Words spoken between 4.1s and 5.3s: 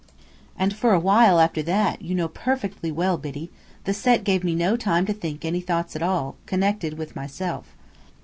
gave me no time to